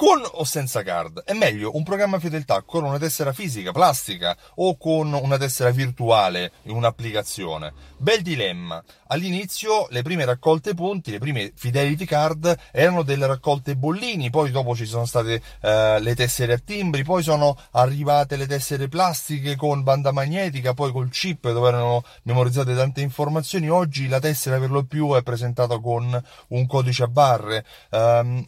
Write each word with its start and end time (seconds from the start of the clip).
Con 0.00 0.22
o 0.24 0.44
senza 0.44 0.84
card? 0.84 1.24
È 1.24 1.32
meglio 1.32 1.74
un 1.74 1.82
programma 1.82 2.20
fedeltà 2.20 2.62
con 2.62 2.84
una 2.84 2.98
tessera 2.98 3.32
fisica, 3.32 3.72
plastica 3.72 4.36
o 4.54 4.76
con 4.76 5.12
una 5.12 5.36
tessera 5.36 5.70
virtuale 5.70 6.52
in 6.66 6.76
un'applicazione? 6.76 7.72
Bel 7.96 8.22
dilemma. 8.22 8.80
All'inizio 9.08 9.88
le 9.90 10.02
prime 10.02 10.24
raccolte 10.24 10.74
punti, 10.74 11.10
le 11.10 11.18
prime 11.18 11.50
Fidelity 11.52 12.04
Card 12.04 12.56
erano 12.70 13.02
delle 13.02 13.26
raccolte 13.26 13.74
bollini, 13.74 14.30
poi 14.30 14.52
dopo 14.52 14.76
ci 14.76 14.86
sono 14.86 15.04
state 15.04 15.42
eh, 15.62 15.98
le 15.98 16.14
tessere 16.14 16.52
a 16.52 16.58
timbri, 16.58 17.02
poi 17.02 17.24
sono 17.24 17.58
arrivate 17.72 18.36
le 18.36 18.46
tessere 18.46 18.86
plastiche 18.86 19.56
con 19.56 19.82
banda 19.82 20.12
magnetica, 20.12 20.74
poi 20.74 20.92
col 20.92 21.10
chip 21.10 21.50
dove 21.50 21.66
erano 21.66 22.04
memorizzate 22.22 22.72
tante 22.72 23.00
informazioni. 23.00 23.68
Oggi 23.68 24.06
la 24.06 24.20
tessera 24.20 24.60
per 24.60 24.70
lo 24.70 24.84
più 24.84 25.12
è 25.14 25.24
presentata 25.24 25.80
con 25.80 26.22
un 26.50 26.66
codice 26.68 27.02
a 27.02 27.08
barre. 27.08 27.66
Um, 27.90 28.46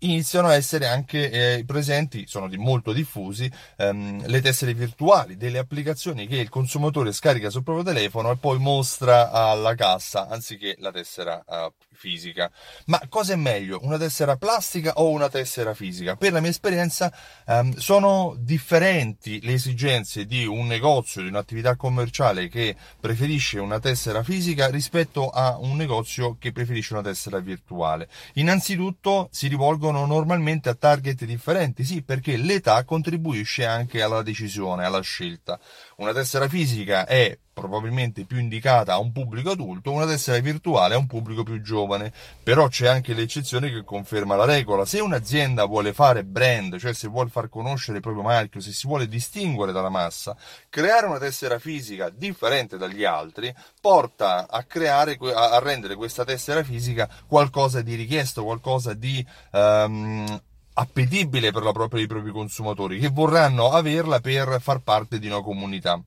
iniziano 0.00 0.48
a 0.48 0.54
essere 0.54 0.86
anche 0.86 1.30
eh, 1.30 1.64
presenti, 1.64 2.24
sono 2.26 2.48
di 2.48 2.56
molto 2.56 2.92
diffusi, 2.92 3.50
ehm, 3.76 4.26
le 4.26 4.40
tessere 4.40 4.74
virtuali, 4.74 5.36
delle 5.36 5.58
applicazioni 5.58 6.26
che 6.26 6.36
il 6.36 6.48
consumatore 6.48 7.12
scarica 7.12 7.50
sul 7.50 7.62
proprio 7.62 7.84
telefono 7.84 8.30
e 8.30 8.36
poi 8.36 8.58
mostra 8.58 9.30
alla 9.30 9.74
cassa 9.74 10.28
anziché 10.28 10.76
la 10.78 10.90
tessera 10.90 11.42
uh, 11.46 11.72
fisica. 12.00 12.50
Ma 12.86 12.98
cosa 13.10 13.34
è 13.34 13.36
meglio, 13.36 13.80
una 13.82 13.98
tessera 13.98 14.36
plastica 14.36 14.94
o 14.94 15.10
una 15.10 15.28
tessera 15.28 15.74
fisica? 15.74 16.16
Per 16.16 16.32
la 16.32 16.40
mia 16.40 16.48
esperienza 16.48 17.12
ehm, 17.46 17.74
sono 17.76 18.34
differenti 18.38 19.40
le 19.42 19.52
esigenze 19.52 20.24
di 20.24 20.46
un 20.46 20.66
negozio, 20.66 21.20
di 21.20 21.28
un'attività 21.28 21.76
commerciale 21.76 22.48
che 22.48 22.74
preferisce 22.98 23.58
una 23.58 23.78
tessera 23.78 24.22
fisica 24.22 24.70
rispetto 24.70 25.28
a 25.28 25.58
un 25.58 25.76
negozio 25.76 26.36
che 26.38 26.52
preferisce 26.52 26.94
una 26.94 27.02
tessera 27.02 27.38
virtuale. 27.38 28.08
Innanzitutto 28.34 29.28
si 29.30 29.48
rivolgono 29.48 30.06
normalmente 30.06 30.70
a 30.70 30.74
target 30.74 31.26
differenti, 31.26 31.84
sì, 31.84 32.02
perché 32.02 32.38
l'età 32.38 32.82
contribuisce 32.84 33.66
anche 33.66 34.00
alla 34.00 34.22
decisione, 34.22 34.86
alla 34.86 35.02
scelta. 35.02 35.60
Una 35.96 36.14
tessera 36.14 36.48
fisica 36.48 37.04
è 37.06 37.36
probabilmente 37.52 38.24
più 38.24 38.38
indicata 38.38 38.94
a 38.94 38.98
un 38.98 39.12
pubblico 39.12 39.50
adulto, 39.50 39.92
una 39.92 40.06
tessera 40.06 40.38
virtuale 40.38 40.94
a 40.94 40.98
un 40.98 41.06
pubblico 41.06 41.42
più 41.42 41.60
giovane. 41.60 42.12
Però 42.42 42.68
c'è 42.68 42.86
anche 42.86 43.12
l'eccezione 43.12 43.70
che 43.70 43.84
conferma 43.84 44.36
la 44.36 44.44
regola. 44.44 44.84
Se 44.84 45.00
un'azienda 45.00 45.64
vuole 45.64 45.92
fare 45.92 46.24
brand, 46.24 46.78
cioè 46.78 46.92
se 46.94 47.08
vuole 47.08 47.28
far 47.30 47.48
conoscere 47.48 47.98
il 47.98 48.02
proprio 48.02 48.22
marchio, 48.22 48.60
se 48.60 48.72
si 48.72 48.86
vuole 48.86 49.08
distinguere 49.08 49.72
dalla 49.72 49.90
massa, 49.90 50.36
creare 50.68 51.06
una 51.06 51.18
tessera 51.18 51.58
fisica 51.58 52.08
differente 52.10 52.76
dagli 52.76 53.04
altri 53.04 53.54
porta 53.80 54.48
a 54.48 54.62
creare, 54.64 55.18
a 55.34 55.58
rendere 55.58 55.96
questa 55.96 56.24
tessera 56.24 56.62
fisica 56.62 57.08
qualcosa 57.26 57.82
di 57.82 57.94
richiesto, 57.94 58.44
qualcosa 58.44 58.94
di 58.94 59.24
um, 59.52 60.40
appetibile 60.74 61.52
per, 61.52 61.62
la 61.62 61.72
propria, 61.72 62.02
i 62.02 62.06
propri 62.06 62.30
consumatori 62.30 62.98
che 62.98 63.08
vorranno 63.08 63.70
averla 63.70 64.20
per 64.20 64.58
far 64.60 64.80
parte 64.80 65.18
di 65.18 65.26
una 65.26 65.42
comunità. 65.42 66.02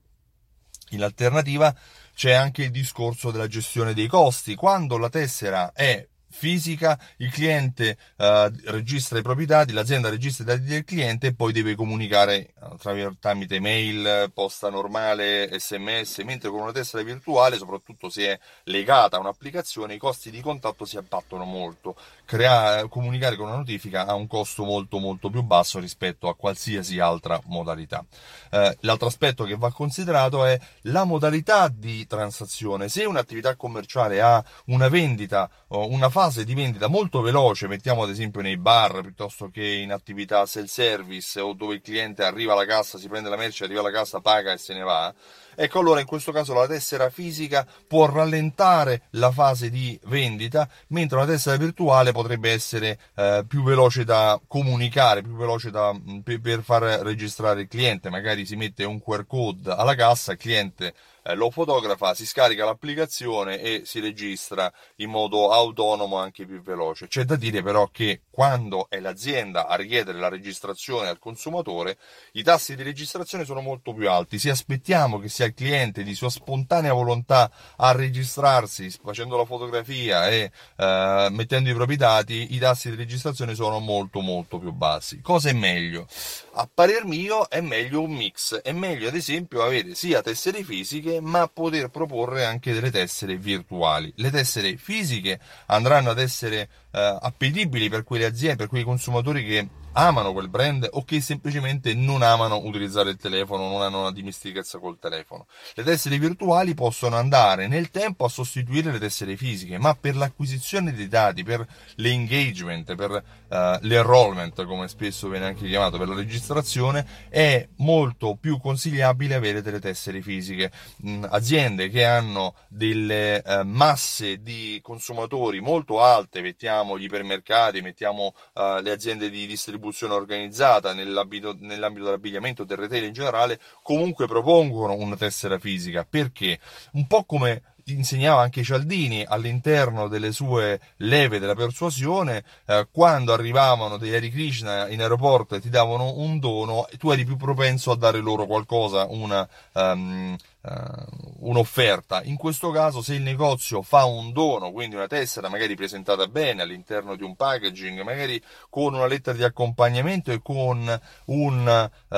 In 0.94 1.02
alternativa 1.02 1.74
c'è 2.14 2.32
anche 2.32 2.62
il 2.62 2.70
discorso 2.70 3.32
della 3.32 3.48
gestione 3.48 3.94
dei 3.94 4.06
costi. 4.06 4.54
Quando 4.54 4.96
la 4.96 5.08
tessera 5.08 5.72
è 5.72 6.06
fisica, 6.36 6.98
il 7.18 7.30
cliente 7.30 7.96
uh, 8.16 8.50
registra 8.64 9.18
i 9.18 9.22
propri 9.22 9.46
dati, 9.46 9.72
l'azienda 9.72 10.10
registra 10.10 10.42
i 10.42 10.46
dati 10.48 10.62
del 10.64 10.84
cliente 10.84 11.28
e 11.28 11.34
poi 11.34 11.52
deve 11.52 11.76
comunicare 11.76 12.52
uh, 12.60 13.14
tramite 13.20 13.60
mail, 13.60 14.32
posta 14.34 14.68
normale, 14.68 15.48
sms, 15.56 16.18
mentre 16.18 16.50
con 16.50 16.60
una 16.62 16.72
tessera 16.72 17.04
virtuale, 17.04 17.56
soprattutto 17.56 18.10
se 18.10 18.32
è 18.32 18.38
legata 18.64 19.16
a 19.16 19.20
un'applicazione, 19.20 19.94
i 19.94 19.98
costi 19.98 20.32
di 20.32 20.40
contatto 20.40 20.84
si 20.84 20.96
abbattono 20.96 21.44
molto. 21.44 21.94
Crea- 22.24 22.88
comunicare 22.88 23.36
con 23.36 23.46
una 23.46 23.56
notifica 23.56 24.06
ha 24.06 24.14
un 24.14 24.26
costo 24.26 24.64
molto 24.64 24.98
molto 24.98 25.30
più 25.30 25.42
basso 25.42 25.78
rispetto 25.78 26.28
a 26.28 26.34
qualsiasi 26.34 26.98
altra 26.98 27.40
modalità. 27.44 28.04
Uh, 28.50 28.74
l'altro 28.80 29.06
aspetto 29.06 29.44
che 29.44 29.56
va 29.56 29.72
considerato 29.72 30.44
è 30.44 30.58
la 30.82 31.04
modalità 31.04 31.68
di 31.68 32.06
transazione. 32.08 32.88
Se 32.88 33.04
un'attività 33.04 33.54
commerciale 33.54 34.20
ha 34.20 34.44
una 34.66 34.88
vendita 34.88 35.48
o 35.68 35.88
una 35.88 36.08
fase 36.10 36.22
fase 36.24 36.46
di 36.46 36.54
vendita 36.54 36.88
molto 36.88 37.20
veloce, 37.20 37.68
mettiamo 37.68 38.02
ad 38.02 38.08
esempio 38.08 38.40
nei 38.40 38.56
bar 38.56 39.02
piuttosto 39.02 39.50
che 39.50 39.62
in 39.62 39.92
attività 39.92 40.46
self-service 40.46 41.38
o 41.38 41.52
dove 41.52 41.74
il 41.74 41.82
cliente 41.82 42.24
arriva 42.24 42.54
alla 42.54 42.64
cassa, 42.64 42.96
si 42.96 43.08
prende 43.08 43.28
la 43.28 43.36
merce, 43.36 43.64
arriva 43.64 43.80
alla 43.80 43.90
cassa, 43.90 44.20
paga 44.20 44.52
e 44.52 44.56
se 44.56 44.72
ne 44.72 44.80
va, 44.80 45.12
ecco 45.54 45.80
allora 45.80 46.00
in 46.00 46.06
questo 46.06 46.32
caso 46.32 46.54
la 46.54 46.66
tessera 46.66 47.10
fisica 47.10 47.66
può 47.86 48.06
rallentare 48.06 49.02
la 49.10 49.30
fase 49.32 49.68
di 49.68 50.00
vendita, 50.04 50.66
mentre 50.88 51.18
la 51.18 51.26
tessera 51.26 51.58
virtuale 51.58 52.12
potrebbe 52.12 52.50
essere 52.50 52.98
eh, 53.16 53.44
più 53.46 53.62
veloce 53.62 54.04
da 54.04 54.40
comunicare, 54.48 55.20
più 55.20 55.36
veloce 55.36 55.70
da, 55.70 55.94
per 56.22 56.62
far 56.62 56.82
registrare 57.02 57.62
il 57.62 57.68
cliente, 57.68 58.08
magari 58.08 58.46
si 58.46 58.56
mette 58.56 58.84
un 58.84 59.02
QR 59.02 59.26
code 59.26 59.70
alla 59.70 59.94
cassa, 59.94 60.32
il 60.32 60.38
cliente 60.38 60.94
eh, 61.24 61.34
lo 61.34 61.50
fotografa, 61.50 62.14
si 62.14 62.26
scarica 62.26 62.64
l'applicazione 62.64 63.60
e 63.60 63.82
si 63.84 64.00
registra 64.00 64.70
in 64.96 65.10
modo 65.10 65.50
autonomo 65.50 66.18
anche 66.18 66.44
più 66.44 66.62
veloce. 66.62 67.08
C'è 67.08 67.24
da 67.24 67.36
dire 67.36 67.62
però 67.62 67.88
che 67.90 68.22
quando 68.30 68.86
è 68.90 69.00
l'azienda 69.00 69.66
a 69.66 69.74
richiedere 69.74 70.18
la 70.18 70.28
registrazione 70.28 71.08
al 71.08 71.18
consumatore, 71.18 71.96
i 72.32 72.42
tassi 72.42 72.76
di 72.76 72.82
registrazione 72.82 73.44
sono 73.44 73.60
molto 73.60 73.94
più 73.94 74.08
alti. 74.10 74.38
Se 74.38 74.50
aspettiamo 74.50 75.18
che 75.18 75.28
sia 75.28 75.46
il 75.46 75.54
cliente 75.54 76.02
di 76.02 76.14
sua 76.14 76.28
spontanea 76.28 76.92
volontà 76.92 77.50
a 77.76 77.92
registrarsi 77.92 78.90
facendo 78.90 79.36
la 79.36 79.44
fotografia 79.46 80.28
e 80.28 80.50
eh, 80.76 81.28
mettendo 81.30 81.70
i 81.70 81.74
propri 81.74 81.96
dati, 81.96 82.54
i 82.54 82.58
tassi 82.58 82.90
di 82.90 82.96
registrazione 82.96 83.54
sono 83.54 83.78
molto 83.78 84.20
molto 84.20 84.58
più 84.58 84.72
bassi. 84.72 85.20
Cosa 85.22 85.48
è 85.48 85.52
meglio? 85.52 86.06
A 86.52 86.68
parer 86.72 87.04
mio 87.04 87.48
è 87.48 87.60
meglio 87.60 88.02
un 88.02 88.12
mix, 88.12 88.56
è 88.60 88.72
meglio 88.72 89.08
ad 89.08 89.14
esempio 89.14 89.62
avere 89.62 89.94
sia 89.94 90.20
tessere 90.20 90.62
fisiche 90.62 91.13
ma 91.20 91.48
poter 91.48 91.88
proporre 91.88 92.44
anche 92.44 92.72
delle 92.72 92.90
tessere 92.90 93.36
virtuali. 93.36 94.12
Le 94.16 94.30
tessere 94.30 94.76
fisiche 94.76 95.38
andranno 95.66 96.10
ad 96.10 96.18
essere 96.18 96.68
eh, 96.90 97.18
appetibili 97.20 97.88
per 97.88 98.04
quelle 98.04 98.24
aziende, 98.24 98.56
per 98.56 98.68
quei 98.68 98.84
consumatori 98.84 99.44
che 99.44 99.68
amano 99.94 100.32
quel 100.32 100.48
brand 100.48 100.88
o 100.92 101.04
che 101.04 101.20
semplicemente 101.20 101.94
non 101.94 102.22
amano 102.22 102.60
utilizzare 102.64 103.10
il 103.10 103.16
telefono, 103.16 103.68
non 103.68 103.82
hanno 103.82 104.00
una 104.00 104.12
dimestichezza 104.12 104.78
col 104.78 104.98
telefono. 104.98 105.46
Le 105.74 105.82
tessere 105.82 106.18
virtuali 106.18 106.74
possono 106.74 107.16
andare 107.16 107.68
nel 107.68 107.90
tempo 107.90 108.24
a 108.24 108.28
sostituire 108.28 108.90
le 108.90 108.98
tessere 108.98 109.36
fisiche, 109.36 109.78
ma 109.78 109.94
per 109.94 110.16
l'acquisizione 110.16 110.92
dei 110.92 111.08
dati, 111.08 111.42
per 111.42 111.66
l'engagement, 111.96 112.94
per 112.94 113.10
uh, 113.10 113.78
l'enrollment, 113.80 114.64
come 114.64 114.88
spesso 114.88 115.28
viene 115.28 115.46
anche 115.46 115.66
chiamato, 115.66 115.98
per 115.98 116.08
la 116.08 116.14
registrazione, 116.14 117.06
è 117.28 117.66
molto 117.76 118.36
più 118.40 118.58
consigliabile 118.58 119.34
avere 119.34 119.62
delle 119.62 119.80
tessere 119.80 120.20
fisiche. 120.20 120.72
Mm, 121.06 121.24
aziende 121.28 121.88
che 121.88 122.04
hanno 122.04 122.54
delle 122.68 123.42
uh, 123.44 123.62
masse 123.64 124.42
di 124.42 124.80
consumatori 124.82 125.60
molto 125.60 126.02
alte, 126.02 126.40
mettiamo 126.40 126.98
gli 126.98 127.04
ipermercati, 127.04 127.80
mettiamo 127.80 128.34
uh, 128.54 128.80
le 128.80 128.90
aziende 128.90 129.30
di 129.30 129.46
distribuzione, 129.46 129.82
distribuzione 129.84 130.14
organizzata 130.14 130.94
nell'ambito, 130.94 131.54
nell'ambito 131.60 132.06
dell'abbigliamento 132.06 132.64
del 132.64 132.78
retail 132.78 133.04
in 133.04 133.12
generale 133.12 133.60
comunque 133.82 134.26
propongono 134.26 134.94
una 134.94 135.16
tessera 135.16 135.58
fisica. 135.58 136.06
Perché? 136.08 136.58
Un 136.92 137.06
po' 137.06 137.24
come 137.24 137.73
insegnava 137.86 138.42
anche 138.42 138.62
Cialdini 138.62 139.24
all'interno 139.26 140.08
delle 140.08 140.32
sue 140.32 140.80
leve 140.98 141.38
della 141.38 141.54
persuasione, 141.54 142.44
eh, 142.66 142.88
quando 142.90 143.32
arrivavano 143.32 143.96
degli 143.96 144.14
Hare 144.14 144.30
Krishna 144.30 144.88
in 144.88 145.00
aeroporto 145.00 145.54
e 145.54 145.60
ti 145.60 145.68
davano 145.68 146.14
un 146.16 146.38
dono, 146.38 146.86
tu 146.98 147.10
eri 147.10 147.24
più 147.24 147.36
propenso 147.36 147.90
a 147.90 147.96
dare 147.96 148.18
loro 148.20 148.46
qualcosa, 148.46 149.06
una, 149.08 149.46
um, 149.72 150.36
uh, 150.62 151.48
un'offerta. 151.48 152.22
In 152.22 152.36
questo 152.36 152.70
caso, 152.70 153.02
se 153.02 153.14
il 153.14 153.22
negozio 153.22 153.82
fa 153.82 154.04
un 154.04 154.32
dono, 154.32 154.72
quindi 154.72 154.96
una 154.96 155.06
tessera 155.06 155.48
magari 155.48 155.74
presentata 155.74 156.26
bene 156.26 156.62
all'interno 156.62 157.16
di 157.16 157.22
un 157.22 157.36
packaging, 157.36 158.00
magari 158.02 158.42
con 158.70 158.94
una 158.94 159.06
lettera 159.06 159.36
di 159.36 159.44
accompagnamento 159.44 160.32
e 160.32 160.40
con 160.42 161.00
un, 161.26 161.90
uh, 162.08 162.16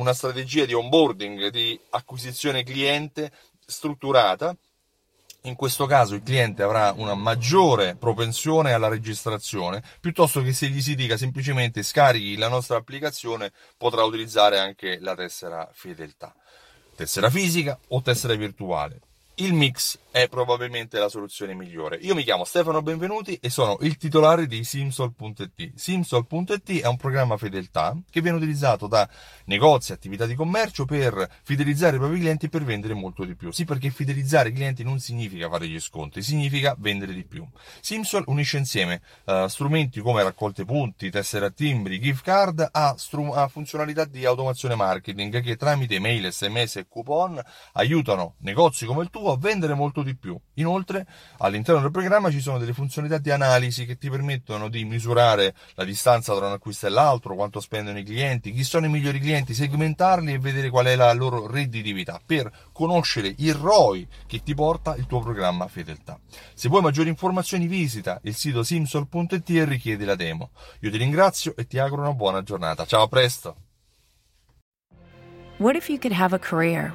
una 0.00 0.12
strategia 0.12 0.64
di 0.64 0.74
onboarding, 0.74 1.48
di 1.48 1.78
acquisizione 1.90 2.64
cliente 2.64 3.30
strutturata, 3.64 4.56
in 5.42 5.54
questo 5.54 5.86
caso 5.86 6.14
il 6.14 6.22
cliente 6.22 6.62
avrà 6.62 6.92
una 6.96 7.14
maggiore 7.14 7.96
propensione 7.96 8.72
alla 8.72 8.88
registrazione, 8.88 9.82
piuttosto 10.00 10.42
che 10.42 10.52
se 10.52 10.68
gli 10.68 10.80
si 10.82 10.94
dica 10.94 11.16
semplicemente 11.16 11.82
scarichi 11.82 12.36
la 12.36 12.48
nostra 12.48 12.76
applicazione, 12.76 13.52
potrà 13.76 14.02
utilizzare 14.02 14.58
anche 14.58 14.98
la 15.00 15.14
tessera 15.14 15.68
fedeltà. 15.72 16.34
Tessera 16.94 17.30
fisica 17.30 17.78
o 17.88 18.02
tessera 18.02 18.34
virtuale 18.34 19.00
il 19.40 19.52
mix 19.52 19.98
è 20.10 20.26
probabilmente 20.28 20.98
la 20.98 21.08
soluzione 21.08 21.54
migliore. 21.54 21.96
Io 22.00 22.14
mi 22.14 22.24
chiamo 22.24 22.44
Stefano 22.44 22.82
Benvenuti 22.82 23.38
e 23.40 23.50
sono 23.50 23.76
il 23.82 23.96
titolare 23.96 24.46
di 24.46 24.64
Simsol.it. 24.64 25.74
Simsol.it 25.76 26.80
è 26.80 26.86
un 26.86 26.96
programma 26.96 27.36
fedeltà 27.36 27.96
che 28.10 28.20
viene 28.20 28.38
utilizzato 28.38 28.88
da 28.88 29.08
negozi 29.44 29.92
e 29.92 29.94
attività 29.94 30.26
di 30.26 30.34
commercio 30.34 30.86
per 30.86 31.28
fidelizzare 31.44 31.96
i 31.96 31.98
propri 32.00 32.18
clienti 32.18 32.46
e 32.46 32.48
per 32.48 32.64
vendere 32.64 32.94
molto 32.94 33.24
di 33.24 33.36
più. 33.36 33.52
Sì, 33.52 33.64
perché 33.64 33.90
fidelizzare 33.90 34.48
i 34.48 34.52
clienti 34.52 34.82
non 34.82 34.98
significa 34.98 35.48
fare 35.48 35.68
gli 35.68 35.78
sconti, 35.78 36.20
significa 36.20 36.74
vendere 36.76 37.14
di 37.14 37.24
più. 37.24 37.46
Simsol 37.80 38.24
unisce 38.26 38.58
insieme 38.58 39.02
uh, 39.24 39.46
strumenti 39.46 40.00
come 40.00 40.24
raccolte 40.24 40.64
punti, 40.64 41.10
tessere 41.10 41.46
a 41.46 41.50
timbri, 41.50 42.00
gift 42.00 42.24
card 42.24 42.66
a, 42.72 42.94
strum- 42.96 43.36
a 43.36 43.46
funzionalità 43.46 44.04
di 44.04 44.24
automazione 44.24 44.74
marketing 44.74 45.40
che 45.42 45.56
tramite 45.56 46.00
mail, 46.00 46.32
sms 46.32 46.76
e 46.76 46.86
coupon 46.88 47.40
aiutano 47.74 48.34
negozi 48.38 48.84
come 48.84 49.02
il 49.02 49.10
tuo 49.10 49.27
a 49.32 49.38
vendere 49.38 49.74
molto 49.74 50.02
di 50.02 50.16
più. 50.16 50.38
Inoltre, 50.54 51.06
all'interno 51.38 51.80
del 51.80 51.90
programma 51.90 52.30
ci 52.30 52.40
sono 52.40 52.58
delle 52.58 52.72
funzionalità 52.72 53.18
di 53.18 53.30
analisi 53.30 53.84
che 53.84 53.98
ti 53.98 54.10
permettono 54.10 54.68
di 54.68 54.84
misurare 54.84 55.54
la 55.74 55.84
distanza 55.84 56.34
tra 56.34 56.46
un 56.46 56.52
acquisto 56.52 56.86
e 56.86 56.90
l'altro, 56.90 57.34
quanto 57.34 57.60
spendono 57.60 57.98
i 57.98 58.04
clienti, 58.04 58.52
chi 58.52 58.64
sono 58.64 58.86
i 58.86 58.88
migliori 58.88 59.20
clienti, 59.20 59.54
segmentarli 59.54 60.32
e 60.32 60.38
vedere 60.38 60.70
qual 60.70 60.86
è 60.86 60.96
la 60.96 61.12
loro 61.12 61.46
redditività 61.46 62.20
per 62.24 62.50
conoscere 62.72 63.34
il 63.38 63.54
ROI 63.54 64.06
che 64.26 64.42
ti 64.42 64.54
porta 64.54 64.94
il 64.96 65.06
tuo 65.06 65.20
programma 65.20 65.66
fedeltà. 65.68 66.18
Se 66.54 66.68
vuoi 66.68 66.82
maggiori 66.82 67.08
informazioni 67.08 67.66
visita 67.66 68.20
il 68.24 68.34
sito 68.34 68.62
simsol.it 68.62 69.50
e 69.50 69.64
richiedi 69.64 70.04
la 70.04 70.14
demo. 70.14 70.50
Io 70.80 70.90
ti 70.90 70.96
ringrazio 70.96 71.54
e 71.56 71.66
ti 71.66 71.78
auguro 71.78 72.02
una 72.02 72.14
buona 72.14 72.42
giornata. 72.42 72.84
Ciao, 72.84 73.02
a 73.02 73.08
presto! 73.08 73.56
What 75.58 75.74
if 75.74 75.88
you 75.88 75.98
could 75.98 76.12
have 76.12 76.32
a 76.32 76.38
career 76.38 76.94